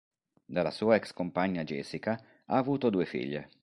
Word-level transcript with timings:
Dalla 0.45 0.71
sua 0.71 0.95
ex 0.95 1.13
compagna 1.13 1.63
Jessica 1.63 2.19
ha 2.45 2.57
avuto 2.57 2.89
due 2.89 3.05
figlie. 3.05 3.49